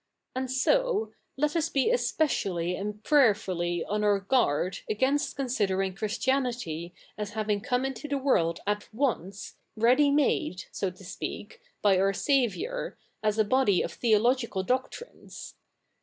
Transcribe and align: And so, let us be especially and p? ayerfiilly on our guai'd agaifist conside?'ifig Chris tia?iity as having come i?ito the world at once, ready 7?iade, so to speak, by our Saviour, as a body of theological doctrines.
And 0.35 0.49
so, 0.49 1.11
let 1.37 1.55
us 1.55 1.69
be 1.69 1.91
especially 1.91 2.75
and 2.75 3.03
p? 3.03 3.09
ayerfiilly 3.15 3.83
on 3.87 4.03
our 4.03 4.19
guai'd 4.21 4.79
agaifist 4.89 5.35
conside?'ifig 5.35 5.95
Chris 5.95 6.17
tia?iity 6.17 6.91
as 7.19 7.33
having 7.33 7.61
come 7.61 7.85
i?ito 7.85 8.07
the 8.09 8.17
world 8.17 8.61
at 8.65 8.91
once, 8.91 9.57
ready 9.75 10.09
7?iade, 10.09 10.65
so 10.71 10.89
to 10.89 11.03
speak, 11.03 11.61
by 11.83 11.99
our 11.99 12.13
Saviour, 12.13 12.97
as 13.21 13.37
a 13.37 13.43
body 13.45 13.83
of 13.83 13.91
theological 13.93 14.63
doctrines. 14.63 15.53